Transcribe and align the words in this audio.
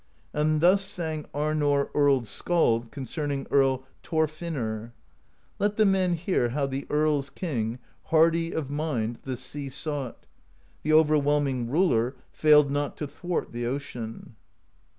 And 0.33 0.61
thus 0.61 0.81
sang 0.83 1.27
Arnorr 1.31 1.91
Earl's 1.93 2.27
Skald 2.27 2.89
concerning 2.89 3.45
Earl 3.51 3.83
Thorfinnr: 4.01 4.93
Let 5.59 5.75
the 5.77 5.85
men 5.85 6.13
hear 6.15 6.49
how 6.49 6.65
the 6.65 6.87
Earl's 6.89 7.29
King, 7.29 7.77
Hardy 8.05 8.51
of 8.51 8.71
mind, 8.71 9.19
the 9.25 9.37
sea 9.37 9.69
sought: 9.69 10.25
The 10.81 10.91
overwhelming 10.91 11.69
Ruler 11.69 12.15
Failed 12.31 12.71
not 12.71 12.97
to 12.97 13.05
thwart 13.05 13.51
the 13.51 13.67
ocean. 13.67 14.35